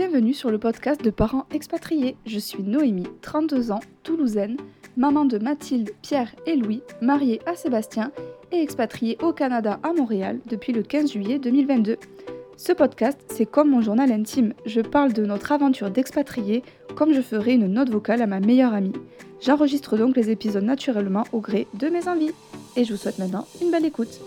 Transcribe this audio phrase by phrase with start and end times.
[0.00, 2.16] bienvenue sur le podcast de parents expatriés.
[2.24, 4.56] Je suis Noémie, 32 ans, toulousaine,
[4.96, 8.10] maman de Mathilde, Pierre et Louis, mariée à Sébastien
[8.50, 11.98] et expatriée au Canada à Montréal depuis le 15 juillet 2022.
[12.56, 14.54] Ce podcast, c'est comme mon journal intime.
[14.64, 16.62] Je parle de notre aventure d'expatriés
[16.96, 18.94] comme je ferais une note vocale à ma meilleure amie.
[19.42, 22.32] J'enregistre donc les épisodes naturellement au gré de mes envies.
[22.74, 24.18] Et je vous souhaite maintenant une belle écoute.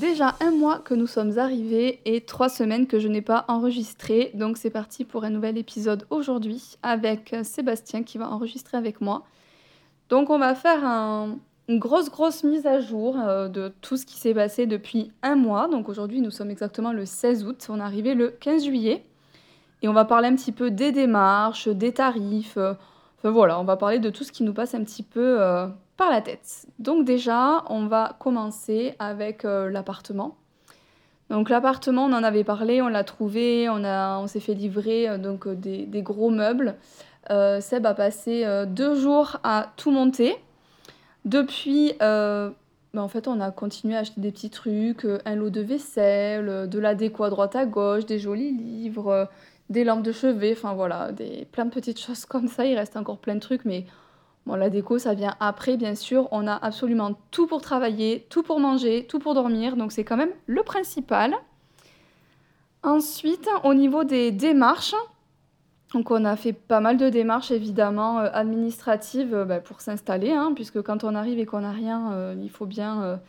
[0.00, 4.30] Déjà un mois que nous sommes arrivés et trois semaines que je n'ai pas enregistré.
[4.32, 9.24] Donc c'est parti pour un nouvel épisode aujourd'hui avec Sébastien qui va enregistrer avec moi.
[10.08, 10.82] Donc on va faire
[11.68, 15.36] une grosse grosse mise à jour euh, de tout ce qui s'est passé depuis un
[15.36, 15.68] mois.
[15.68, 17.66] Donc aujourd'hui nous sommes exactement le 16 août.
[17.68, 19.04] On est arrivé le 15 juillet.
[19.82, 22.56] Et on va parler un petit peu des démarches, des tarifs.
[22.56, 22.72] Euh,
[23.20, 25.66] enfin voilà, on va parler de tout ce qui nous passe un petit peu euh,
[25.96, 26.66] par la tête.
[26.78, 30.36] Donc déjà, on va commencer avec euh, l'appartement.
[31.28, 36.02] Donc l'appartement, on en avait parlé, on l'a trouvé, on, s'est fait livrer donc des,
[36.02, 36.74] gros meubles.
[37.28, 40.34] Seb a passé deux jours à tout monter.
[41.24, 42.52] Depuis, ben,
[42.96, 46.78] en fait, on a continué à acheter des petits trucs, un lot de vaisselle, de
[46.80, 49.28] la déco à droite à gauche, des jolis livres,
[49.70, 52.66] des lampes de chevet, enfin voilà, des, plein de petites choses comme ça.
[52.66, 53.86] Il reste encore plein de trucs, mais
[54.44, 56.28] bon, la déco, ça vient après, bien sûr.
[56.32, 60.18] On a absolument tout pour travailler, tout pour manger, tout pour dormir, donc c'est quand
[60.18, 61.34] même le principal.
[62.82, 64.94] Ensuite, au niveau des démarches,
[65.92, 70.30] donc on a fait pas mal de démarches évidemment euh, administratives euh, bah, pour s'installer,
[70.32, 73.20] hein, puisque quand on arrive et qu'on n'a rien, euh, il faut bien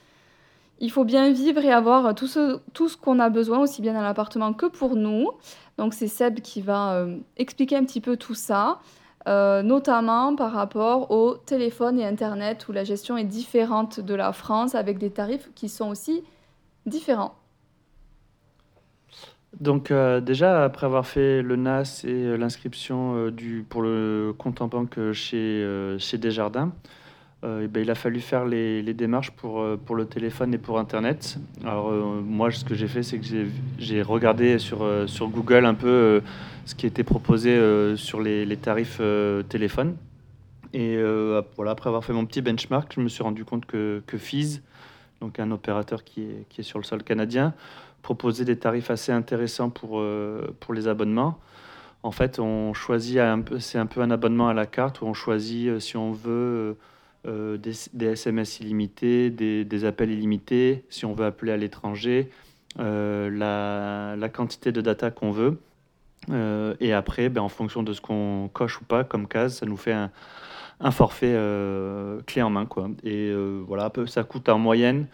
[0.82, 3.94] il faut bien vivre et avoir tout ce, tout ce qu'on a besoin, aussi bien
[3.94, 5.30] dans l'appartement que pour nous.
[5.78, 8.80] Donc c'est Seb qui va euh, expliquer un petit peu tout ça,
[9.28, 14.34] euh, notamment par rapport au téléphone et Internet, où la gestion est différente de la
[14.34, 16.24] France, avec des tarifs qui sont aussi
[16.88, 17.36] différents.
[19.60, 24.68] Donc euh, déjà, après avoir fait le NAS et l'inscription du pour le compte en
[24.68, 26.72] banque chez, chez Desjardins,
[27.44, 30.78] euh, ben, il a fallu faire les, démarches pour, euh, pour le téléphone et pour
[30.78, 31.40] Internet.
[31.64, 33.26] Alors euh, moi, ce que j'ai fait, c'est que
[33.80, 36.22] j'ai regardé sur, sur Google un peu
[36.66, 37.60] ce qui était proposé
[37.98, 39.02] sur les, les tarifs
[39.50, 39.96] téléphone.
[40.74, 40.98] Et
[41.56, 44.62] voilà, après avoir fait mon petit benchmark, je me suis rendu compte que, que FIS,
[45.20, 47.54] donc un opérateur qui est, qui est sur le sol canadien,
[48.04, 50.04] proposait des tarifs assez intéressants pour,
[50.60, 51.40] pour les abonnements.
[52.04, 53.20] En fait, on choisit
[53.60, 56.78] c'est un peu un abonnement à la carte où on choisit si on veut
[57.28, 62.32] euh, des, SMS illimités, des, appels illimités, si on veut appeler à l'étranger,
[62.80, 65.60] euh, la, quantité de data qu'on veut.
[66.32, 69.68] Euh, et après, ben, en fonction de ce qu'on coche ou pas comme case, ça
[69.68, 70.10] nous fait un,
[70.92, 71.38] forfait
[72.26, 72.66] clé en main.
[72.66, 72.90] Quoi.
[73.04, 73.32] Et
[73.68, 75.06] voilà, ça coûte en moyenne,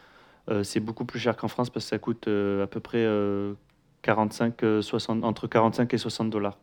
[0.63, 3.05] c'est beaucoup plus cher qu'en France parce que ça coûte à peu près
[4.03, 6.57] 45, 60, entre 45 et 60 dollars.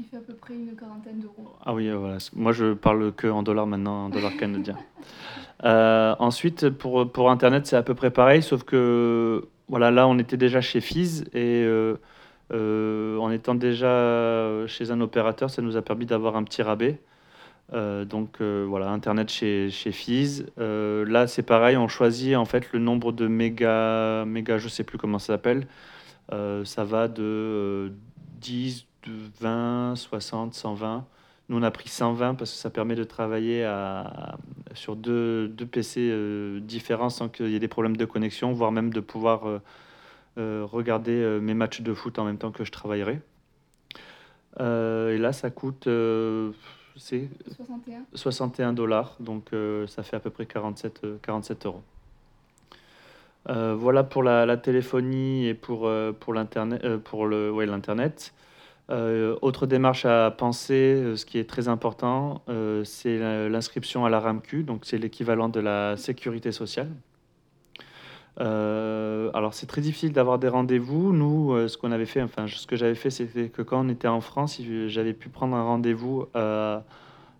[0.00, 1.54] Qui fait à peu près une quarantaine d'euros.
[1.64, 2.18] Ah oui, voilà.
[2.34, 4.78] Moi, je parle que en dollars maintenant, en dollars canadiens.
[5.62, 10.18] Euh, ensuite, pour, pour Internet, c'est à peu près pareil, sauf que voilà, là, on
[10.18, 11.96] était déjà chez Fizz et euh,
[12.50, 16.98] euh, en étant déjà chez un opérateur, ça nous a permis d'avoir un petit rabais.
[17.74, 20.46] donc voilà, Internet chez, chez Fizz.
[20.56, 24.96] là, c'est pareil, on choisit en fait le nombre de mégas, méga je sais plus
[24.96, 25.66] comment ça s'appelle.
[26.64, 27.92] ça va de
[28.40, 31.06] 10, de 20, 60, 120.
[31.50, 34.36] Nous, on a pris 120 parce que ça permet de travailler à,
[34.74, 38.70] sur deux, deux PC euh, différents sans qu'il y ait des problèmes de connexion, voire
[38.70, 39.60] même de pouvoir euh,
[40.38, 43.20] euh, regarder mes matchs de foot en même temps que je travaillerai.
[44.60, 45.88] et là, ça coûte
[46.96, 48.04] c'est 61.
[48.14, 49.50] 61 dollars, donc
[49.88, 51.82] ça fait à peu près 47, 47 euros.
[53.46, 55.90] voilà pour la, la, téléphonie et pour,
[56.20, 56.96] pour l'internet.
[56.98, 58.32] pour le, ouais, l'internet.
[58.90, 63.18] Euh, autre démarche à penser, euh, ce qui est très important, euh, c'est
[63.48, 66.90] l'inscription à la RAMQ, donc c'est l'équivalent de la sécurité sociale.
[68.38, 71.12] alors c'est très difficile d'avoir des rendez-vous.
[71.12, 74.08] Nous, ce qu'on avait fait, enfin ce que j'avais fait, c'était que quand on était
[74.08, 76.26] en France, j'avais pu prendre un rendez-vous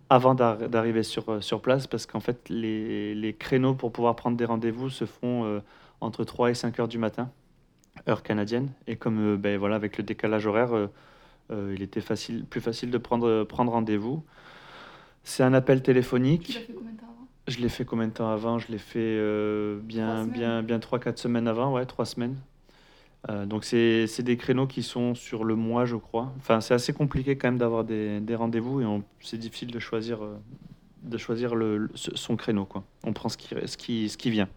[0.09, 4.89] avant d'arriver sur, place, parce qu'en fait les, les, créneaux pour pouvoir prendre des rendez-vous
[4.89, 5.61] se font
[6.01, 7.29] entre 3 et 5 heures du matin,
[8.07, 8.69] heure canadienne.
[8.87, 10.89] Et comme ben, voilà, avec le décalage horaire,
[11.51, 14.23] euh, il était facile, plus facile de prendre, prendre rendez-vous.
[15.23, 16.47] C'est un appel téléphonique.
[16.47, 18.59] Tu l'as fait combien de temps avant Je l'ai fait combien de temps avant?
[18.59, 22.37] Je l'ai fait euh, bien, bien, bien 3-4 semaines avant, ouais, 3 semaines.
[23.29, 26.33] Euh, donc c'est des créneaux qui sont sur le mois, je crois.
[26.37, 30.19] Enfin, c'est assez compliqué quand même d'avoir des, des rendez-vous et c'est difficile de choisir,
[31.03, 32.65] de choisir le, son créneau.
[32.65, 32.83] Quoi.
[33.03, 34.47] On prend ce qui, ce qui, ce qui vient.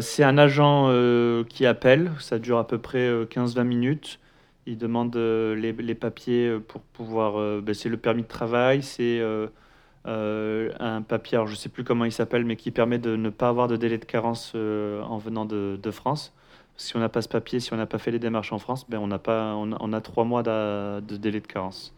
[0.00, 0.90] C'est un agent
[1.48, 4.18] qui appelle, ça dure à peu près 15-20 minutes.
[4.66, 7.62] Il demande les, les, papiers pour pouvoir.
[7.62, 9.20] Ben, c'est le permis de travail, c'est
[10.04, 13.48] un papier, je ne sais plus comment il s'appelle, mais qui permet de ne pas
[13.48, 16.34] avoir de délai de carence en venant de, France.
[16.76, 18.86] Si on n'a pas ce papier, si on n'a pas fait les démarches en France,
[18.88, 21.94] ben on, a pas, on, a trois mois de délai de carence.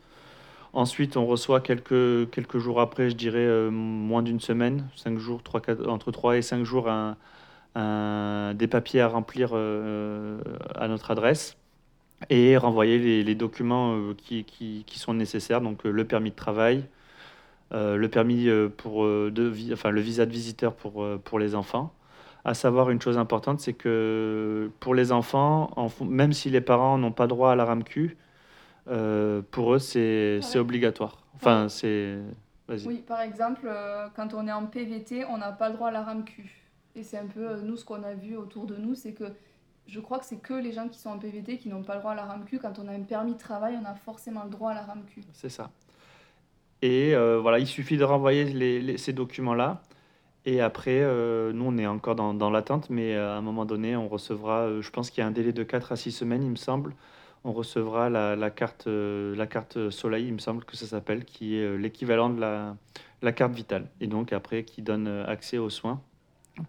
[0.73, 5.43] Ensuite, on reçoit quelques, jours après, je dirais euh, moins d'une semaine, cinq jours,
[5.87, 6.88] entre 3 et 5 jours,
[7.75, 10.41] des papiers à remplir euh,
[10.75, 11.56] à notre adresse
[12.31, 16.85] et renvoyer les, documents euh, qui, qui, qui, sont nécessaires, donc le permis de travail,
[17.70, 18.49] le permis
[18.79, 21.93] pour de, enfin, le visa de visiteur pour, pour les enfants.
[22.44, 25.70] À savoir une chose importante, c'est que pour les enfants,
[26.00, 28.17] même si les parents n'ont pas droit à la RAMQ,
[28.91, 31.19] euh, pour eux, c'est obligatoire.
[31.35, 32.19] Enfin, c'est.
[32.69, 35.91] Oui, par exemple, euh, quand on est en PVT, on n'a pas le droit à
[35.91, 36.44] la RAMQ.
[36.97, 39.25] Et c'est un peu, euh, nous, ce qu'on a vu autour de nous, c'est que
[39.88, 42.00] je crois que c'est que les gens qui sont en PVT qui n'ont pas le
[42.00, 42.58] droit à la RAMQ.
[42.58, 45.23] Quand on a un permis de travail, on a forcément le droit à la RAMQ.
[45.32, 45.70] C'est ça.
[46.82, 49.82] Et voilà, il suffit de renvoyer ces documents-là.
[50.44, 51.00] Et après,
[51.52, 55.11] nous, on est encore dans, l'attente, mais à un moment donné, on recevra, je pense
[55.11, 56.94] qu'il y a un délai de 4 à 6 semaines, il me semble,
[57.44, 61.56] on recevra la, carte, euh, la carte Soleil, il me semble que ça s'appelle, qui
[61.56, 63.88] est euh, l'équivalent de la, carte vitale.
[64.00, 66.00] Et donc après, qui donne euh, accès aux soins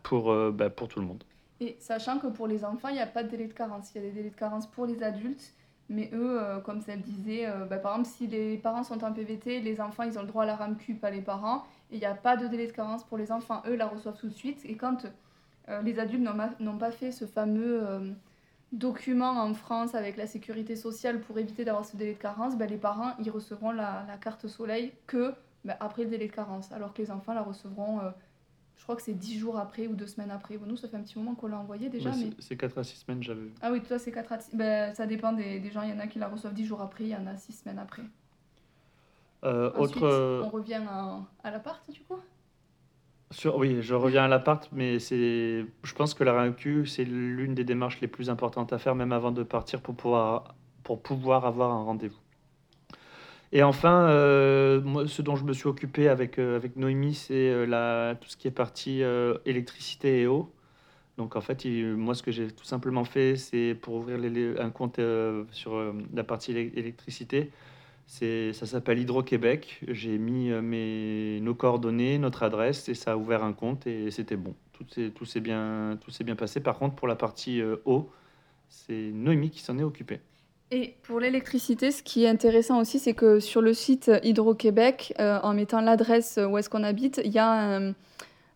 [0.03, 1.23] pour, bah, pour tout le monde.
[1.59, 3.91] Et sachant que pour les enfants, il n'y a pas de délai de carence.
[3.93, 5.53] Il y a des délais de carence pour les adultes.
[5.89, 9.59] Mais eux, comme ça le disait, bah, par exemple, si les parents sont en PVT,
[9.59, 11.63] les enfants, ils ont le droit à la RAMQ, pas les parents.
[11.91, 13.63] Et il n'y a pas de délai de carence pour les enfants.
[13.67, 14.61] Eux la reçoivent tout de suite.
[14.65, 15.07] Et quand
[15.83, 16.23] les adultes
[16.59, 18.13] n'ont pas fait ce fameux
[18.71, 22.69] documents en France avec la sécurité sociale pour éviter d'avoir ce délai de carence, ben,
[22.69, 25.33] les parents ils recevront la, carte soleil que
[25.65, 28.11] ben, après le délai de carence, alors que les enfants la recevront, euh,
[28.79, 30.57] je crois que c'est 10 jours après ou 2 semaines après.
[30.57, 32.11] Bon, nous, ça fait un petit moment qu'on l'a envoyé déjà.
[32.11, 32.29] mais...
[32.39, 33.53] C'est 4 à 6 semaines, j'avais vu.
[33.61, 35.93] Ah oui, toi, c'est 4 à 6 ben, Ça dépend des, des, gens, il y
[35.93, 38.03] en a qui la reçoivent 10 jours après, il y en a 6 semaines après.
[39.43, 40.03] Euh, autre...
[40.03, 42.15] Euh, on revient à, à l'appart du coup?
[43.53, 47.65] Oui, je reviens à l'appart, mais c'est, je pense que la RAMQ, c'est l'une des
[47.65, 51.71] démarches les plus importantes à faire, même avant de partir, pour pouvoir, pour pouvoir avoir
[51.71, 52.17] un rendez-vous.
[53.51, 58.29] Et enfin, euh, ce dont je me suis occupé avec, euh, Noémie, c'est euh, tout
[58.29, 59.01] ce qui est partie
[59.45, 60.51] électricité et eau.
[61.17, 64.19] Donc en fait, moi, ce que j'ai tout simplement fait, c'est pour ouvrir
[64.59, 65.01] un compte
[65.51, 67.51] sur la partie électricité,
[68.07, 69.81] ça s'appelle Hydro-Québec.
[69.89, 70.49] J'ai mis
[71.41, 74.55] nos coordonnées, notre adresse, et ça a ouvert un compte, et c'était bon.
[74.73, 76.61] Tout s'est bien, bien passé.
[76.61, 78.09] Par contre, pour la partie eau,
[78.69, 80.21] c'est Noémie qui s'en est occupée.
[80.71, 85.39] Et pour l'électricité, ce qui est intéressant aussi, c'est que sur le site Hydro-Québec, euh,
[85.41, 87.93] en mettant l'adresse où est-ce qu'on habite, il y a un,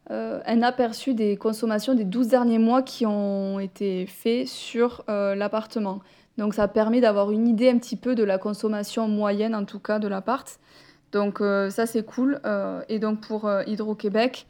[0.10, 6.02] un, aperçu des consommations des 12 derniers mois qui ont été faits sur l'appartement.
[6.38, 9.80] Donc ça permet d'avoir une idée un petit peu de la consommation moyenne, en tout
[9.80, 10.60] cas, de l'appart.
[11.12, 12.40] Donc euh, ça, c'est cool.
[12.46, 14.48] Euh, et donc pour euh, Hydro-Québec,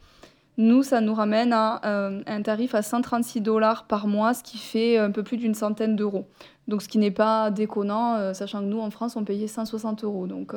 [0.56, 4.98] nous, ça nous ramène à un tarif à 136 dollars par mois, ce qui fait
[4.98, 6.26] un peu plus d'une centaine d'euros.
[6.68, 10.26] Donc ce qui n'est pas déconnant, sachant que nous, en France, on payait 160 euros.
[10.26, 10.54] Donc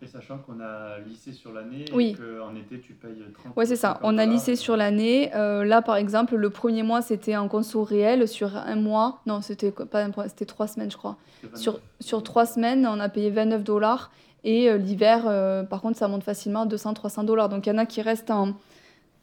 [0.00, 2.10] et sachant qu'on a lissé sur l'année oui.
[2.10, 3.98] et qu'en été, tu payes 30 Oui, c'est ça.
[4.04, 5.34] On a lissé sur l'année.
[5.34, 8.28] Euh, là, par exemple, le premier mois, c'était en conso réel.
[8.28, 11.16] Sur un mois, non, c'était pas un c'était trois semaines, je crois.
[11.54, 14.12] Sur, sur trois semaines, on a payé 29 dollars.
[14.44, 17.48] Et euh, l'hiver, euh, par contre, ça monte facilement à 200-300 dollars.
[17.48, 18.54] Donc, il y en a qui restent en,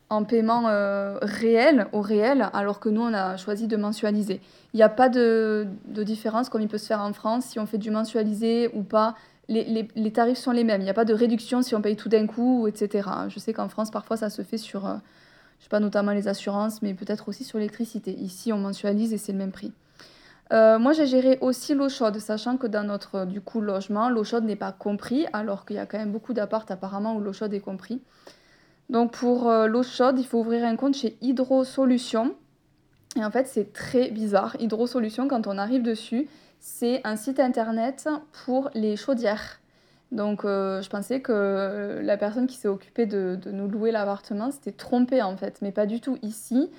[0.09, 0.65] en paiement
[1.21, 4.39] réel, au réel, alors que nous, on a choisi de mensualiser.
[4.73, 7.59] Il n'y a pas de, de différence comme il peut se faire en France, si
[7.59, 9.15] on fait du mensualisé ou pas
[9.47, 10.81] les, tarifs sont les mêmes.
[10.81, 13.09] Il n'y a pas de réduction si on paye tout d'un coup, etc.
[13.29, 14.95] Je sais qu'en France, parfois, ça se fait sur, euh,
[15.59, 18.11] je sais pas, notamment les assurances, mais peut-être aussi sur l'électricité.
[18.11, 19.73] Ici, on mensualise et c'est le même prix.
[20.53, 24.23] Euh, moi, j'ai géré aussi l'eau chaude, sachant que dans notre du coup logement, l'eau
[24.23, 27.33] chaude n'est pas compris, alors qu'il y a quand même beaucoup d'appartes apparemment où l'eau
[27.33, 28.01] chaude est compris.
[28.89, 32.35] Donc pour euh, l'eau chaude, il faut ouvrir un compte chez Hydro Solutions.
[33.15, 34.55] Et en fait, c'est très bizarre.
[34.59, 36.27] Hydro Solutions, quand on arrive dessus,
[36.59, 38.09] c'est un site internet
[38.45, 39.59] pour les chaudières.
[40.11, 44.71] Donc euh, je pensais que la personne qui s'est occupée de, nous louer l'appartement s'était
[44.71, 46.69] trompée en fait, mais pas du tout ici.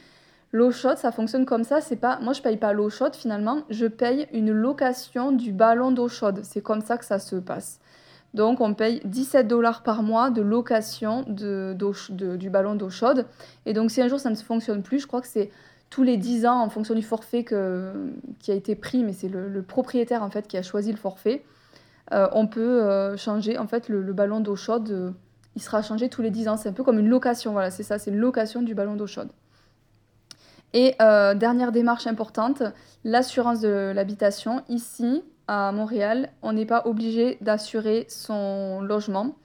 [0.53, 1.81] L'eau chaude, ça fonctionne comme ça.
[1.81, 5.91] C'est pas, moi je paye pas l'eau chaude finalement, je paye une location du ballon
[5.91, 6.41] d'eau chaude.
[6.45, 7.81] C'est comme ça que ça se passe.
[8.35, 13.27] Donc on paye 17 dollars par mois de location du ballon d'eau chaude.
[13.65, 15.51] Et donc si un jour ça ne fonctionne plus, je crois que c'est
[15.91, 19.63] tous les 10 ans en fonction du forfait qui a été pris, mais c'est le,
[19.63, 21.45] propriétaire en fait qui a choisi le forfait.
[22.13, 25.11] Euh, on peut euh, changer en fait le, ballon d'eau chaude, euh,
[25.57, 26.57] il sera changé tous les 10 ans.
[26.57, 29.07] C'est un peu comme une location, voilà, c'est ça, c'est une location du ballon d'eau
[29.07, 29.31] chaude.
[30.73, 32.63] Et dernière démarche importante,
[33.03, 34.63] l'assurance de l'habitation.
[34.69, 39.37] Ici, à Montréal, on n'est pas obligé d'assurer son logement.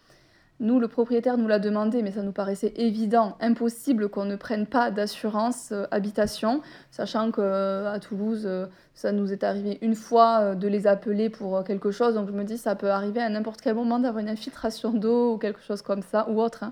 [0.62, 4.68] Nous, le propriétaire nous l'a demandé, mais ça nous paraissait évident, impossible qu'on ne prenne
[4.68, 10.54] pas d'assurance euh, habitation, sachant qu'à euh, Toulouse, euh, ça nous est arrivé une fois
[10.54, 12.14] de les appeler pour quelque chose.
[12.14, 15.34] Donc je me dis, ça peut arriver à n'importe quel moment d'avoir une infiltration d'eau
[15.34, 16.64] ou quelque chose comme ça, ou autre.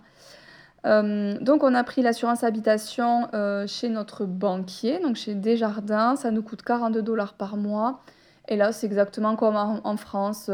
[0.83, 1.38] Hein.
[1.41, 3.27] donc on a pris l'assurance habitation
[3.65, 6.15] chez notre banquier, donc chez Desjardins.
[6.15, 8.01] Ça nous coûte 42 dollars par mois.
[8.50, 10.51] Et là, c'est exactement comme en France.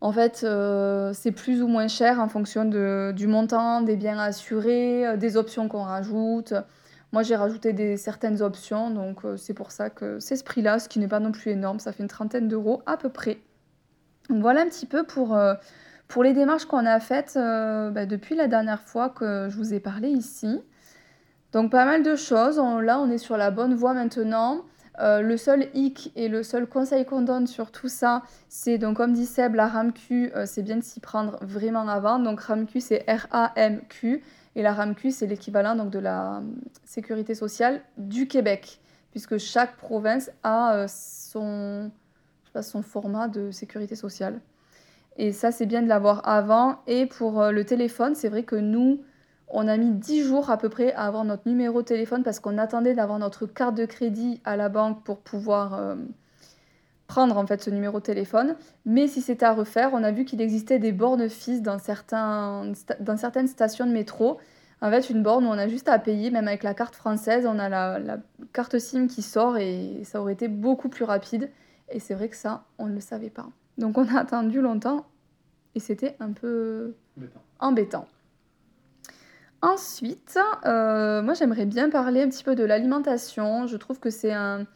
[0.00, 5.06] En fait, euh, c'est plus ou moins cher en fonction du montant des biens assurés,
[5.06, 6.54] euh, des options qu'on rajoute.
[7.12, 10.78] Moi, j'ai rajouté des, certaines options, donc euh, c'est pour ça que c'est ce prix-là,
[10.78, 13.38] ce qui n'est pas non plus énorme, ça fait une trentaine d'euros à peu près.
[14.28, 15.36] Donc voilà un petit peu pour,
[16.06, 19.80] pour les démarches qu'on a faites bah, depuis la dernière fois que je vous ai
[19.80, 20.60] parlé ici.
[21.52, 24.66] Donc pas mal de choses, là on est sur la bonne voie maintenant.
[25.00, 28.96] Euh, le seul hic et le seul conseil qu'on donne sur tout ça, c'est donc
[28.96, 32.18] comme dit Seb, la RAMQ, euh, c'est bien de s'y prendre vraiment avant.
[32.18, 34.22] Donc RAMQ, c'est R-A-M-Q.
[34.56, 36.40] Et la RAMQ, c'est l'équivalent donc de la euh,
[36.84, 38.80] sécurité sociale du Québec,
[39.12, 41.92] puisque chaque province a son,
[42.60, 44.40] son format de sécurité sociale.
[45.16, 46.78] Et ça, c'est bien de l'avoir avant.
[46.86, 49.00] Et pour le téléphone, c'est vrai que nous,
[49.50, 52.40] on a mis 10 jours à peu près à avoir notre numéro de téléphone parce
[52.40, 55.96] qu'on attendait d'avoir notre carte de crédit à la banque pour pouvoir euh,
[57.06, 58.56] prendre en fait ce numéro de téléphone.
[58.84, 62.72] Mais si c'était à refaire, on a vu qu'il existait des bornes fixes dans, certains,
[63.00, 64.38] dans certaines stations de métro.
[64.80, 67.46] En fait, une borne où on a juste à payer, même avec la carte française,
[67.46, 68.18] on a la, la
[68.52, 71.50] carte SIM qui sort et ça aurait été beaucoup plus rapide.
[71.90, 73.48] Et c'est vrai que ça, on ne le savait pas.
[73.78, 75.06] Donc on a attendu longtemps
[75.74, 76.94] et c'était un peu
[77.58, 78.06] embêtant.
[79.60, 83.66] Ensuite, euh, moi j'aimerais bien parler un petit peu de l'alimentation.
[83.66, 84.66] Je trouve que c'est un,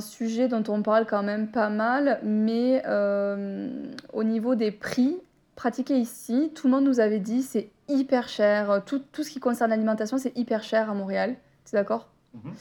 [0.00, 3.70] sujet dont on parle quand même pas mal, mais euh,
[4.12, 5.16] au niveau des prix
[5.56, 8.82] pratiqués ici, tout le monde nous avait dit c'est hyper cher.
[8.86, 11.36] Tout, ce qui concerne l'alimentation, c'est hyper cher à Montréal.
[11.64, 12.08] Tu es d'accord?
[12.34, 12.52] Mhm.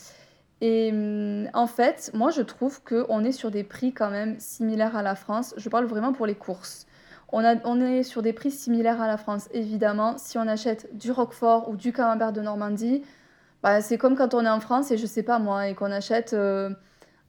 [0.62, 4.96] Et mm, en fait, moi je trouve qu'on est sur des prix quand même similaires
[4.96, 5.54] à la France.
[5.58, 6.88] Je parle vraiment pour les courses.
[7.34, 10.18] On, est sur des prix similaires à la France, évidemment.
[10.18, 13.04] Si on achète du Roquefort ou du camembert de Normandie,
[13.64, 15.92] bah, c'est comme quand on est en France et je sais pas moi, et qu'on
[15.92, 16.70] achète euh,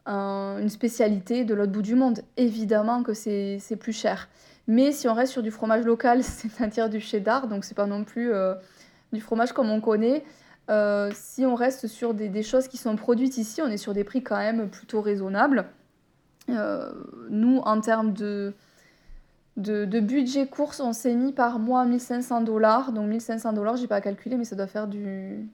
[0.07, 2.21] une spécialité de l'autre bout du monde.
[2.37, 4.29] Évidemment que c'est plus cher.
[4.67, 8.03] Mais si on reste sur du fromage local, c'est-à-dire du cheddar, donc c'est pas non
[8.03, 8.55] plus euh,
[9.13, 10.25] du fromage comme on connaît.
[10.69, 14.05] Euh, si on reste sur des, choses qui sont produites ici, on est sur des
[14.05, 15.67] prix quand même plutôt raisonnables.
[16.49, 18.13] nous, en termes
[19.57, 22.93] de, budget course, on s'est mis par mois 1500 dollars.
[22.93, 25.49] Donc 1500 dollars, j'ai pas calculé, mais ça doit faire du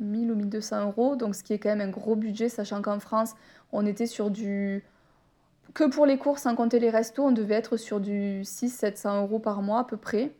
[0.00, 1.16] 1000 ou 1200 euros.
[1.16, 3.34] Donc ce qui est quand même un gros budget, sachant qu'en France,
[3.72, 4.82] on était sur du.
[5.74, 9.38] Que pour les courses, sans compter les restos, on devait être sur du 600-700 euros
[9.38, 10.32] par mois à peu près.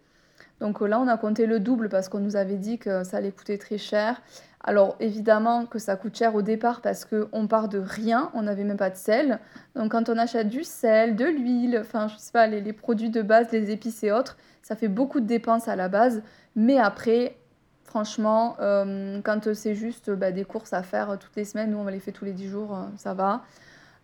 [0.60, 3.30] Donc là, on a compté le double parce qu'on nous avait dit que ça allait
[3.30, 4.20] coûter très cher.
[4.60, 8.64] Alors évidemment que ça coûte cher au départ parce qu'on part de rien, on n'avait
[8.64, 9.38] même pas de sel.
[9.76, 13.22] Donc quand on achète du sel, de l'huile, enfin je sais pas, les, produits de
[13.22, 16.22] base, les épices et autres, ça fait beaucoup de dépenses à la base.
[16.56, 17.36] Mais après,
[17.84, 21.86] franchement, euh, quand c'est juste bah, des courses à faire toutes les semaines, nous on
[21.86, 23.44] les faire tous les 10 jours, euh, ça va.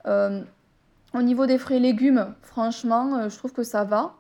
[0.06, 0.42] Euh,
[1.14, 4.14] au niveau des fruits et légumes, franchement, je trouve que ça va.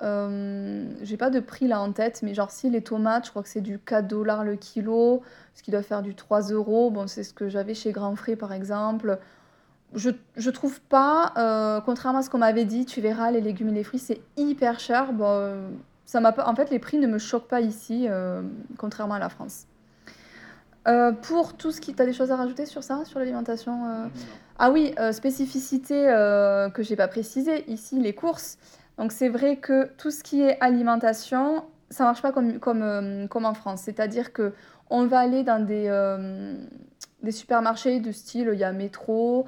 [0.00, 3.42] Euh, j'ai pas de prix là en tête, mais genre si les tomates, je crois
[3.42, 5.22] que c'est du 4 dollars le kilo,
[5.54, 6.90] ce qui doit faire du 3 euros.
[6.90, 9.18] Bon, c'est ce que j'avais chez Grand Frais par exemple.
[9.94, 13.68] Je, je trouve pas, euh, contrairement à ce qu'on m'avait dit, tu verras, les légumes
[13.68, 15.12] et les fruits, c'est hyper cher.
[15.12, 15.68] Bon, euh,
[16.06, 18.08] ça m'a pas, en fait, les prix ne me choquent pas ici,
[18.78, 19.66] contrairement à la France.
[21.22, 21.94] pour tout ce qui.
[21.94, 24.10] Tu as des choses à rajouter sur ça, sur l'alimentation
[24.58, 26.06] Ah oui, spécificité
[26.74, 28.58] que j'ai pas précisé ici, les courses.
[28.98, 33.26] Donc c'est vrai que tout ce qui est alimentation, ça marche pas comme, comme, euh,
[33.26, 33.82] comme en France.
[33.82, 34.52] C'est-à-dire que
[34.90, 36.54] on va aller dans des, euh,
[37.22, 39.46] des supermarchés de style, il y a Métro,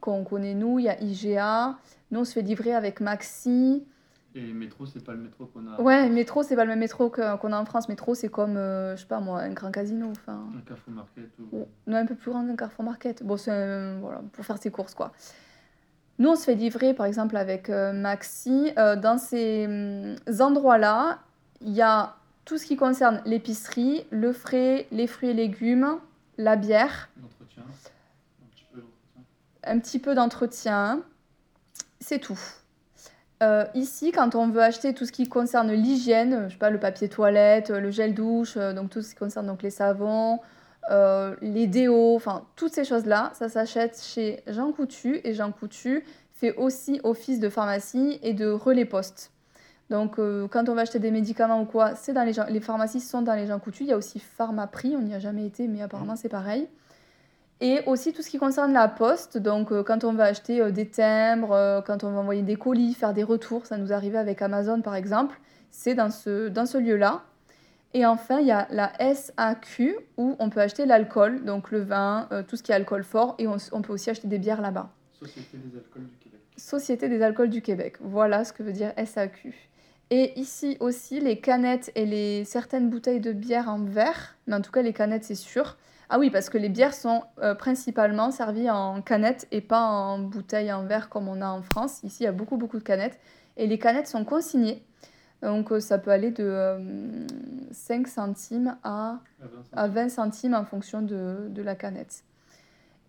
[0.00, 1.76] qu'on connaît nous, il y a IGA.
[2.10, 3.84] Nous, on se fait livrer avec Maxi.
[4.34, 5.80] Et métro, c'est pas le métro qu'on a.
[5.80, 7.88] Ouais, métro, c'est pas le même métro qu'on a en France.
[7.88, 10.10] Métro, c'est comme, euh, je sais pas moi, un grand casino.
[10.10, 10.50] Enfin...
[10.54, 11.30] Un Carrefour Market.
[11.52, 11.66] Ou...
[11.86, 13.22] Non, un peu plus grand qu'un Carrefour Market.
[13.22, 15.12] Bon, c'est voilà, pour faire ses courses, quoi.
[16.18, 18.72] Nous, on se fait livrer, par exemple, avec euh, Maxi.
[18.78, 21.18] Euh, dans ces hum, endroits-là,
[21.60, 25.98] il y a tout ce qui concerne l'épicerie, le frais, les fruits et légumes,
[26.38, 27.10] la bière.
[27.20, 27.62] L'entretien.
[29.64, 31.02] Un petit peu d'entretien.
[32.00, 32.40] C'est tout.
[33.42, 36.80] Euh, ici, quand on veut acheter tout ce qui concerne l'hygiène, je sais pas, le
[36.80, 40.40] papier toilette, le gel douche, donc tout ce qui concerne donc les savons,
[40.90, 46.54] les déos, enfin toutes ces choses-là, ça s'achète chez Jean Coutu et Jean Coutu fait
[46.56, 49.32] aussi office de pharmacie et de relais poste.
[49.90, 50.16] Donc
[50.50, 53.34] quand on va acheter des médicaments ou quoi, c'est dans les, les pharmacies sont dans
[53.34, 53.84] les Jean Coutu.
[53.84, 56.68] Il y a aussi Pharmaprix, on n'y a jamais été, mais apparemment c'est pareil.
[57.60, 60.70] Et aussi tout ce qui concerne la poste, donc euh, quand on va acheter euh,
[60.70, 64.18] des timbres, euh, quand on va envoyer des colis, faire des retours, ça nous arrivait
[64.18, 65.40] avec Amazon par exemple,
[65.70, 67.22] c'est dans ce, dans ce lieu-là.
[67.96, 72.28] Et enfin, il y a la SAQ où on peut acheter l'alcool, donc le vin,
[72.46, 74.90] tout ce qui est alcool fort, et on, on peut aussi acheter des bières là-bas.
[75.18, 76.40] Société des alcools du Québec.
[76.58, 79.54] Société des alcools du Québec, voilà ce que veut dire SAQ.
[80.10, 84.60] Et ici aussi, les canettes et les certaines bouteilles de bière en verre, mais en
[84.60, 85.78] tout cas les canettes c'est sûr,
[86.10, 90.18] ah oui, parce que les bières sont euh, principalement servies en canettes et pas en
[90.18, 92.00] bouteilles en verre comme on a en France.
[92.04, 93.18] Ici, il y a beaucoup, beaucoup de canettes.
[93.56, 94.84] Et les canettes sont consignées.
[95.42, 96.80] Donc euh, ça peut aller de
[97.70, 99.20] 5 euh, centimes à,
[99.72, 102.24] à 20 centimes en fonction de, de, la canette.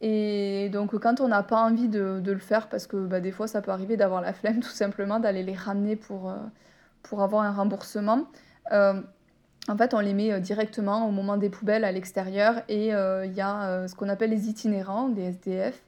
[0.01, 3.31] Et donc quand on n'a pas envie de, de, le faire, parce que bah, des
[3.31, 6.33] fois ça peut arriver d'avoir la flemme tout simplement, d'aller les ramener pour,
[7.03, 8.27] pour avoir un remboursement,
[9.69, 13.25] en fait, on les met euh, directement au moment des poubelles à l'extérieur et euh,
[13.25, 15.81] il y a euh, ce qu'on appelle les itinérants, des SDF,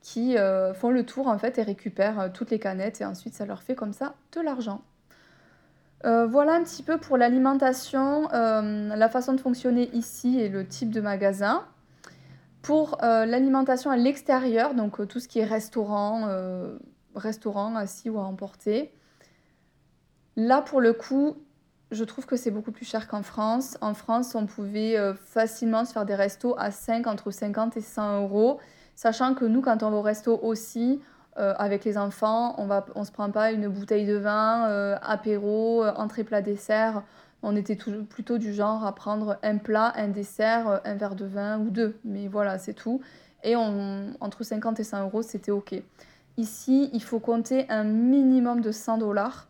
[0.00, 0.36] qui
[0.74, 3.74] font le tour en fait et récupèrent toutes les canettes et ensuite ça leur fait
[3.74, 4.80] comme ça de l'argent.
[6.04, 11.00] Voilà un petit peu pour l'alimentation, la façon de fonctionner ici et le type de
[11.00, 11.64] magasin.
[12.62, 16.28] Pour l'alimentation à l'extérieur, donc tout ce qui est restaurant,
[17.14, 18.92] restaurant assis ou à emporter,
[20.36, 21.36] là pour le coup,
[21.90, 23.78] je trouve que c'est beaucoup plus cher qu'en France.
[23.80, 27.80] En France, on pouvait euh, facilement se faire des restos à 5, entre 50 et
[27.80, 28.60] 100 euros.
[28.94, 31.00] Sachant que nous, quand on va au resto aussi,
[31.38, 34.96] euh, avec les enfants, on ne on se prend pas une bouteille de vin, euh,
[35.02, 37.02] apéro, entrée, plat, dessert.
[37.42, 41.58] On était plutôt du genre à prendre un plat, un dessert, un verre de vin
[41.60, 41.96] ou deux.
[42.04, 43.00] Mais voilà, c'est tout.
[43.44, 45.74] Et on, entre 50 et 100 euros, c'était OK.
[46.36, 49.48] Ici, il faut compter un minimum de 100 dollars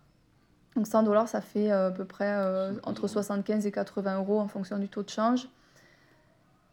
[0.79, 4.39] donc 100 dollars, ça fait euh, à peu près euh, entre 75 et 80 euros
[4.39, 5.49] en fonction du taux de change.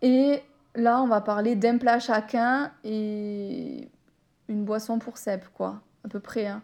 [0.04, 0.44] Et
[0.76, 3.90] là, on va parler d'un plat chacun et
[4.48, 6.48] une boisson pour Seb, quoi, à peu près.
[6.48, 6.62] Hein.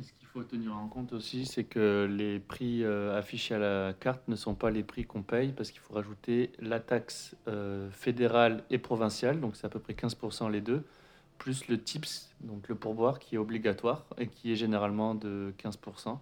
[0.00, 3.92] ce qu'il faut tenir en compte aussi, c'est que les prix euh, affichés à la
[3.92, 7.36] carte ne sont pas les prix qu'on paye parce qu'il faut rajouter la taxe
[7.90, 10.84] fédérale et provinciale, donc c'est à peu près 15% les deux,
[11.38, 16.18] plus le TIPS, donc le pourboire qui est obligatoire et qui est généralement de 15%.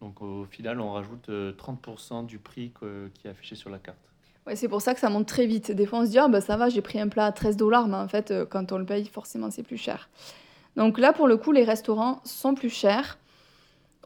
[0.00, 2.72] Donc au final, on rajoute 30% euh, du prix
[3.14, 4.13] qui est affiché sur la carte.
[4.46, 5.72] Ouais, c'est pour ça que ça monte très vite.
[5.72, 7.56] Des fois, on se dit, ah, bah, ça va, j'ai pris un plat à 13
[7.56, 10.10] dollars, mais en fait, euh, quand on le paye, forcément, c'est plus cher.
[10.76, 13.18] Donc là, pour le coup, les restaurants sont plus chers.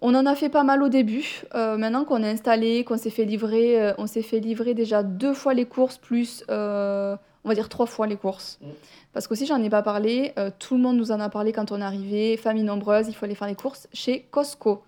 [0.00, 1.42] On en a fait pas mal au début.
[1.56, 5.34] Euh, maintenant qu'on est installé, qu'on s'est fait livrer, on s'est fait livrer déjà deux
[5.34, 8.58] fois les courses, plus, on va dire trois fois les courses.
[8.60, 8.66] Mm.
[9.12, 11.80] Parce qu'aussi, j'en ai pas parlé, tout le monde nous en a parlé quand on
[11.80, 14.84] est arrivé, famille nombreuse, il faut aller faire les courses chez Costco.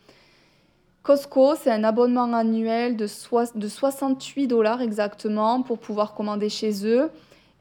[1.02, 7.10] Costco, c'est un abonnement annuel de, de 68 dollars exactement pour pouvoir commander chez eux.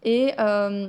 [0.04, 0.88] Et euh,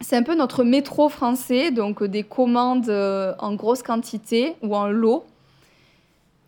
[0.00, 4.88] c'est un peu notre métro français, donc des commandes euh, en grosse quantité ou en
[4.88, 5.24] lot.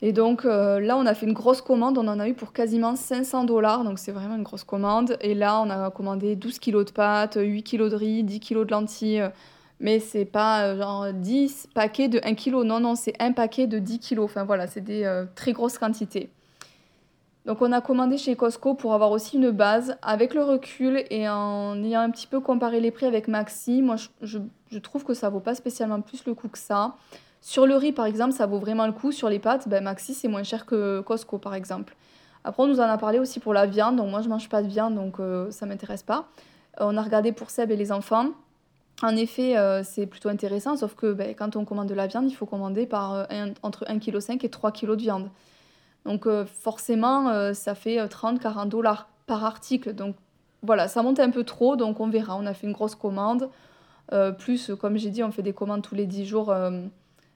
[0.00, 2.52] Et donc euh, là, on a fait une grosse commande, on en a eu pour
[2.52, 5.18] quasiment 500 dollars, donc c'est vraiment une grosse commande.
[5.20, 8.66] Et là, on a commandé 12 kilos de pâtes, 8 kilos de riz, 10 kilos
[8.66, 9.30] de lentilles
[9.80, 12.64] mais c'est pas euh, genre 10 paquets de 1 kg.
[12.64, 14.20] Non, non, c'est un paquet de 10 kg.
[14.20, 16.30] Enfin voilà, c'est des euh, très grosses quantités.
[17.44, 19.96] Donc on a commandé chez Costco pour avoir aussi une base.
[20.02, 23.94] Avec le recul et en ayant un petit peu comparé les prix avec Maxi, moi
[24.22, 26.96] je, trouve que ça vaut pas spécialement plus le coup que ça.
[27.40, 29.12] Sur le riz par exemple, ça vaut vraiment le coup.
[29.12, 31.94] Sur les pâtes, ben, Maxi c'est moins cher que Costco par exemple.
[32.42, 33.96] Après on nous en a parlé aussi pour la viande.
[33.96, 36.26] Donc moi je mange pas de viande donc euh, ça m'intéresse pas.
[36.80, 38.30] on a regardé pour Seb et les enfants.
[39.02, 42.30] En effet, euh, c'est plutôt intéressant, sauf que ben, quand on commande de la viande,
[42.30, 45.28] il faut commander par, euh, entre 1,5 kg et 3 kg de viande.
[46.06, 49.92] Donc euh, forcément, ça fait 30-40 dollars par article.
[49.94, 50.16] Donc
[50.62, 52.36] voilà, ça monte un peu trop, donc on verra.
[52.36, 53.50] On a fait une grosse commande.
[54.38, 56.54] plus, comme j'ai dit, on fait des commandes tous les 10 jours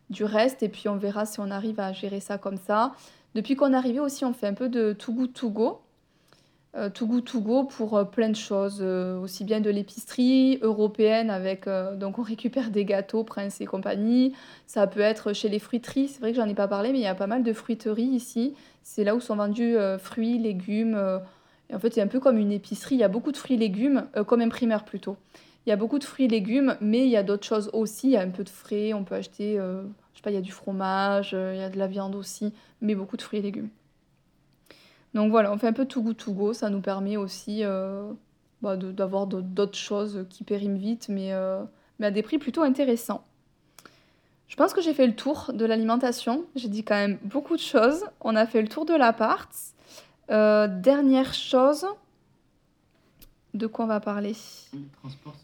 [0.08, 2.92] du reste, et puis on verra si on arrive à gérer ça comme ça.
[3.34, 5.80] Depuis qu'on est arrivé aussi, on fait un peu de to go to go.
[6.76, 10.60] Euh, to Go To Go pour euh, plein de choses, euh, aussi bien de l'épicerie
[10.62, 14.34] européenne avec donc on récupère des gâteaux Prince et compagnie.
[14.66, 16.08] Ça peut être chez les fruiteries.
[16.08, 18.04] C'est vrai que j'en ai pas parlé, mais il y a pas mal de fruiteries
[18.04, 18.54] ici.
[18.82, 20.96] C'est là où sont vendus fruits, légumes.
[21.72, 22.94] en fait, c'est un peu comme une épicerie.
[22.96, 25.16] Il y a beaucoup de fruits et légumes, comme un primeur plutôt.
[25.66, 28.08] Il y a beaucoup de fruits et légumes, mais il y a d'autres choses aussi.
[28.08, 28.92] Il y a un peu de frais.
[28.94, 31.78] On peut acheter, je sais pas, il y a du fromage, il y a de
[31.78, 33.70] la viande aussi, mais beaucoup de fruits et légumes.
[35.14, 38.12] Donc voilà, on fait un peu tout goût tout go, ça nous permet aussi euh,
[38.62, 41.62] bah, d'avoir d'autres choses qui périment vite, mais, euh,
[41.98, 43.24] mais à des prix plutôt intéressants.
[44.46, 46.44] Je pense que j'ai fait le tour de l'alimentation.
[46.56, 48.04] J'ai dit quand même beaucoup de choses.
[48.20, 49.48] On a fait le tour de l'appart.
[50.30, 51.86] Euh, dernière chose,
[53.54, 54.36] de quoi on va parler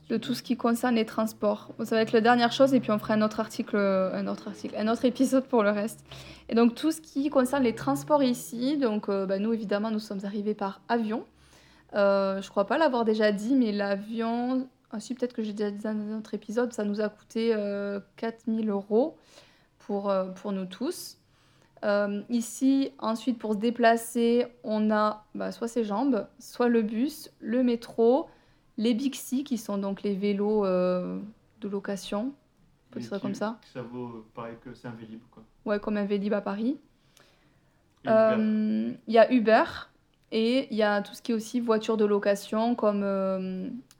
[0.09, 1.71] De tout ce qui concerne les transports.
[1.85, 4.49] Ça va être la dernière chose et puis on fera un autre article, un autre
[4.49, 6.05] article, un autre épisode pour le reste.
[6.49, 9.99] Et donc tout ce qui concerne les transports ici, donc euh, bah, nous évidemment nous
[9.99, 11.25] sommes arrivés par avion.
[11.95, 15.71] Euh, je crois pas l'avoir déjà dit, mais l'avion, ah si peut-être que j'ai déjà
[15.71, 19.16] dit dans un autre épisode, ça nous a coûté euh, 4000 euros
[19.79, 21.15] pour, euh, pour nous tous.
[21.85, 27.31] Euh, ici, ensuite, pour se déplacer, on a bah, soit ses jambes, soit le bus,
[27.41, 28.29] le métro,
[28.79, 31.19] les Bixi, qui sont donc les vélos euh,
[31.61, 32.33] de location.
[32.91, 33.59] On peut dire ça comme ça.
[33.73, 35.43] Ça vaut pareil que c'est un Vélib, quoi.
[35.65, 36.79] Ouais, comme un Vélib à Paris.
[38.07, 39.65] Euh, Il y a Uber
[40.31, 43.03] et il y a tout ce qui est aussi voiture de location comme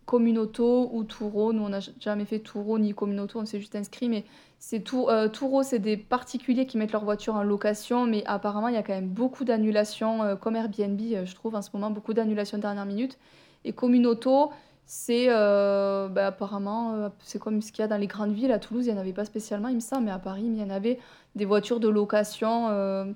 [0.07, 1.53] Communauto ou Touro.
[1.53, 4.25] Nous, on n'a jamais fait Touro ni Communauto, on s'est juste inscrit, mais
[4.59, 8.69] c'est tout, euh, Touro, c'est des particuliers qui mettent leur voiture en location, mais apparemment,
[8.69, 11.71] il y a quand même beaucoup d'annulations, euh, comme Airbnb, euh, je trouve en ce
[11.75, 13.19] moment, beaucoup d'annulations de dernière minute.
[13.65, 14.51] Et Communauto,
[14.87, 18.53] c'est bah, apparemment, c'est comme ce qu'il y a dans les grandes villes.
[18.53, 20.57] À Toulouse, il n'y en avait pas spécialement, il me semble, mais à Paris, il
[20.57, 21.01] y en avait
[21.35, 23.15] des voitures de location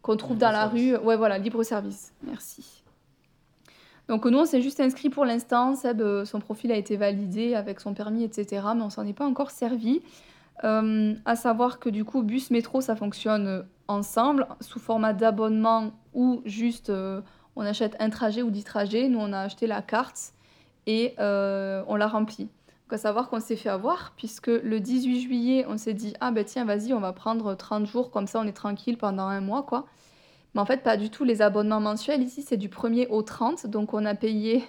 [0.00, 0.96] qu'on trouve Libre dans la service.
[0.96, 1.04] rue.
[1.04, 2.12] Ouais, voilà, libre service.
[2.22, 2.84] Merci.
[4.08, 5.74] Donc nous, on s'est juste inscrit pour l'instant.
[5.74, 8.62] Seb, euh, son profil a été validé avec son permis, etc.
[8.74, 10.00] Mais on s'en est pas encore servi.
[10.64, 15.92] Euh, à savoir que du coup, bus, métro, ça fonctionne euh, ensemble, sous format d'abonnement
[16.14, 17.20] ou juste euh,
[17.54, 19.08] on achète un trajet ou dix trajets.
[19.08, 20.32] Nous, on a acheté la carte
[20.86, 22.44] et on l'a remplie.
[22.44, 26.30] Donc, à savoir qu'on s'est fait avoir, puisque le 18 juillet, on s'est dit Ah
[26.30, 29.40] ben tiens, vas-y, on va prendre 30 jours, comme ça on est tranquille pendant un
[29.40, 29.86] mois, quoi.
[30.54, 31.24] Mais en fait, pas du tout.
[31.24, 33.66] Les abonnements mensuels ici, c'est du 1er au 30.
[33.66, 34.64] Donc, on a payé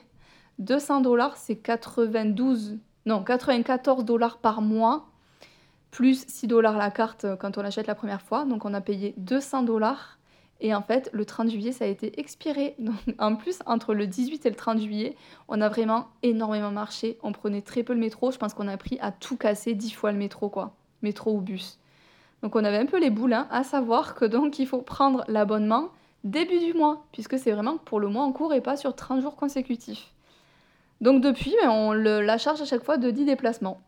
[0.59, 5.07] 200 dollars, c'est 92, non, 94 dollars par mois,
[5.91, 8.45] plus 6 dollars la carte euh, quand on l'achète la première fois.
[8.45, 10.17] Donc, on a payé 200 dollars.
[10.61, 12.75] Et en fait, le 30 juillet, ça a été expiré.
[13.17, 15.15] En plus, entre le 18 et le 30 juillet,
[15.47, 17.17] on a vraiment énormément marché.
[17.23, 18.31] On prenait très peu le métro.
[18.31, 20.75] Je pense qu'on a pris à tout casser 10 fois le métro, quoi.
[21.01, 21.79] Métro ou bus.
[22.43, 25.23] Donc on avait un peu les boules, hein, à savoir que donc il faut prendre
[25.27, 25.89] l'abonnement
[26.23, 29.21] début du mois, puisque c'est vraiment pour le mois en cours et pas sur 30
[29.21, 30.11] jours consécutifs.
[31.01, 33.81] Donc depuis, ben, on la charge à chaque fois de 10 déplacements.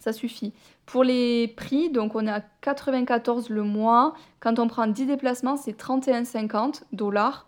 [0.00, 0.52] Ça suffit.
[0.86, 4.14] Pour les prix, donc on est à 94 le mois.
[4.40, 7.46] Quand on prend 10 déplacements, c'est 31,50 dollars.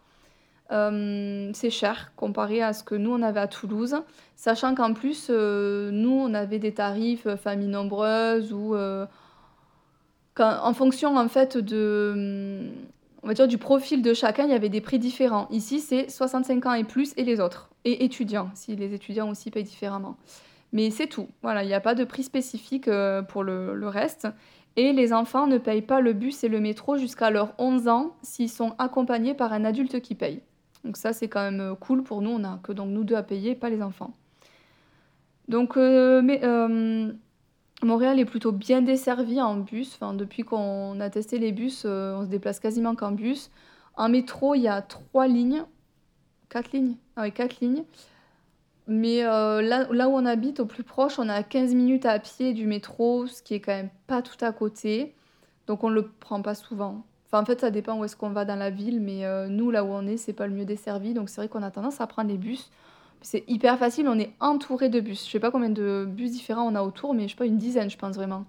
[0.70, 3.96] Euh, c'est cher comparé à ce que nous on avait à Toulouse,
[4.34, 8.74] sachant qu'en plus euh, nous on avait des tarifs euh, famille nombreuse ou
[10.38, 12.72] en fonction en fait de hum,
[13.24, 15.48] on va dire du profil de chacun, il y avait des prix différents.
[15.50, 19.50] Ici, c'est 65 ans et plus et les autres et étudiants, si les étudiants aussi
[19.50, 20.16] payent différemment.
[20.72, 21.28] Mais c'est tout.
[21.42, 24.28] Voilà, il n'y a pas de prix spécifique euh, pour le, reste.
[24.76, 28.16] Et les enfants ne payent pas le bus et le métro jusqu'à leurs 11 ans
[28.22, 30.42] s'ils sont accompagnés par un adulte qui paye.
[30.84, 32.30] Donc ça, c'est quand même euh, cool pour nous.
[32.30, 34.12] On n'a que donc nous deux à payer, pas les enfants.
[35.48, 36.42] Donc, euh, mais,
[37.82, 39.94] Montréal est plutôt bien desservi en bus.
[39.94, 43.50] Enfin, depuis qu'on a testé les bus, euh, on se déplace quasiment qu'en bus.
[43.96, 45.64] En métro, il y a trois lignes.
[46.48, 46.96] Quatre lignes?
[47.16, 47.84] Ah oui, quatre lignes.
[48.86, 52.18] Mais euh, là, là où on habite, au plus proche, on a 15 minutes à
[52.18, 55.14] pied du métro, ce qui est quand même pas tout à côté.
[55.66, 57.04] Donc on le prend pas souvent.
[57.26, 59.70] Enfin, en fait, ça dépend où est-ce qu'on va dans la ville, mais euh, nous,
[59.70, 61.14] là où on est, c'est pas le mieux desservi.
[61.14, 62.70] Donc c'est vrai qu'on a tendance à prendre les bus.
[63.24, 65.24] C'est hyper facile, on est entouré de bus.
[65.24, 67.56] Je sais pas combien de bus différents on a autour, mais je sais pas, une
[67.56, 68.44] dizaine, je pense vraiment.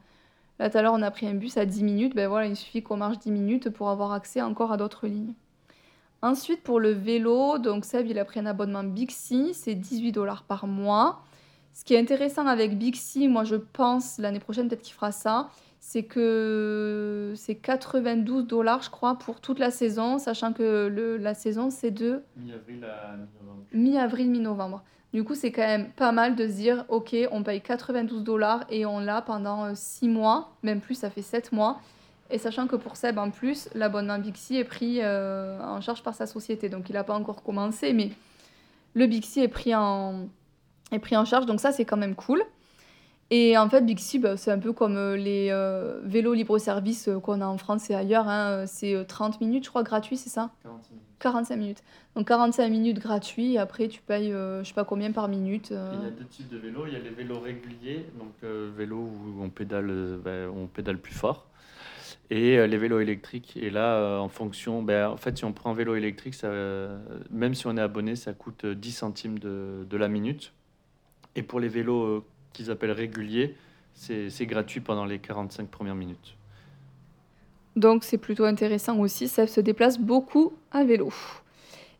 [0.59, 2.13] Là, tout à l'heure, on a pris un bus à 10 minutes.
[2.13, 5.33] Ben voilà, il suffit qu'on marche 10 minutes pour avoir accès encore à d'autres lignes.
[6.21, 10.43] Ensuite, pour le vélo, donc Seb, il a pris un abonnement Bixi, c'est 18 dollars
[10.43, 11.21] par mois.
[11.73, 15.49] Ce qui est intéressant avec Bixi, moi je pense, l'année prochaine peut-être qu'il fera ça,
[15.88, 21.36] c'est que c'est 92 dollars, je crois, pour toute la saison, sachant que le- la
[21.36, 23.63] saison c'est de Mi-avril à mi-novembre.
[23.71, 24.84] mi-avril, mi-novembre.
[25.13, 28.65] Du coup, c'est quand même pas mal de se dire, ok, on paye 92 dollars
[28.69, 31.80] et on l'a pendant 6 mois, même plus, ça fait 7 mois.
[32.32, 36.15] Et sachant que pour Seb, en plus, l'abonnement Bixi est pris euh, en charge par
[36.15, 36.67] sa société.
[36.67, 38.10] Donc, il n'a pas encore commencé, mais
[38.95, 40.28] le Bixi est pris en,
[40.91, 41.45] est pris en charge.
[41.45, 42.41] Donc, ça, c'est quand même cool.
[43.31, 47.19] Et en fait, Bixi, bah, c'est un peu comme euh, les euh, vélos libre-service euh,
[47.19, 48.27] qu'on a en France et ailleurs.
[48.27, 48.65] hein.
[48.67, 51.05] C'est euh, 30 minutes, je crois, gratuit, c'est ça 46 minutes.
[51.19, 51.83] 45 minutes.
[52.15, 55.71] Donc 45 minutes gratuit et après tu payes euh, je sais pas combien par minute.
[55.71, 55.91] euh.
[55.97, 56.85] Il y a deux types de vélos.
[56.88, 60.99] Il y a les vélos réguliers, donc euh, vélos où on pédale, ben, on pédale
[60.99, 61.47] plus fort.
[62.29, 63.57] et euh, les vélos électriques.
[63.57, 66.47] Et là, euh, en fonction, ben, en fait, si on prend un vélo électrique, ça,
[66.47, 66.95] euh,
[67.31, 70.53] même si on est abonné, ça coûte 10 centimes de, de la minute.
[71.35, 72.23] Et pour les vélos
[72.55, 73.55] qu'ils appellent réguliers,
[73.93, 76.35] c'est gratuit pendant les 45 premières minutes.
[77.75, 81.11] Donc c'est plutôt intéressant aussi, ça se déplace beaucoup à vélo.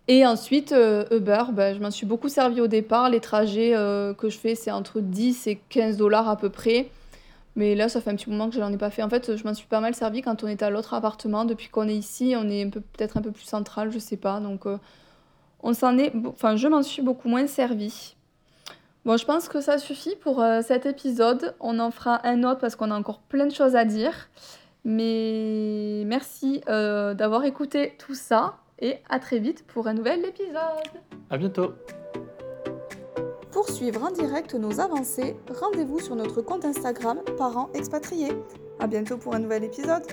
[0.08, 0.74] Et ensuite,
[1.12, 3.10] Uber, ben, je m'en suis beaucoup servi au départ.
[3.10, 3.72] Les trajets
[4.18, 6.92] que je fais, c'est entre 10 et 15 dollars à peu près.
[7.56, 9.02] Mais là, ça fait un petit moment que je n'en ai pas fait.
[9.02, 11.46] En fait, je m'en suis pas mal servi quand on était à l'autre appartement.
[11.46, 14.42] Depuis qu'on est ici, on est peut-être un peu plus central, je sais pas.
[14.42, 14.78] Donc, euh,
[15.64, 18.16] on s'en est, enfin, je m'en suis beaucoup moins servi.
[19.06, 21.54] Bon, je pense que ça suffit pour euh, cet épisode.
[21.60, 24.30] On en fera un autre parce qu'on a encore plein de choses à dire.
[24.84, 30.58] Mais merci euh, d'avoir écouté tout ça et à très vite pour un nouvel épisode.
[31.30, 31.74] À bientôt.
[33.52, 38.34] Pour suivre en direct nos avancées, rendez-vous sur notre compte Instagram Parents Expatriés.
[38.80, 40.04] A bientôt pour un nouvel épisode.